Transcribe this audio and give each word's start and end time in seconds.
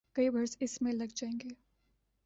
کئی 0.13 0.29
برس 0.29 0.57
اس 0.59 0.81
میں 0.81 0.93
لگ 0.93 1.15
جائیں 1.15 1.37
گے۔ 1.43 1.53